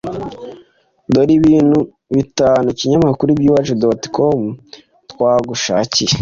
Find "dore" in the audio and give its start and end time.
1.11-1.33